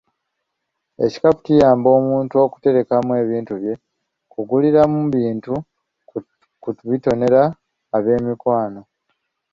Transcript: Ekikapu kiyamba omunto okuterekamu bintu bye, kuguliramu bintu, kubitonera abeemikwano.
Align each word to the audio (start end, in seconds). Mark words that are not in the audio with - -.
Ekikapu 1.05 1.39
kiyamba 1.45 1.87
omunto 1.97 2.35
okuterekamu 2.47 3.11
bintu 3.31 3.53
bye, 3.61 3.73
kuguliramu 4.31 4.99
bintu, 5.15 5.53
kubitonera 6.79 7.41
abeemikwano. 7.95 8.81